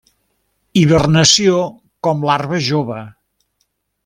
Hibernació 0.81 1.59
com 2.09 2.25
larva 2.31 2.63
jove. 2.73 3.01